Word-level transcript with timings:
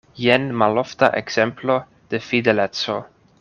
Jen 0.21 0.45
malofta 0.61 1.09
ekzemplo 1.21 1.75
de 2.15 2.23
fideleco. 2.31 2.97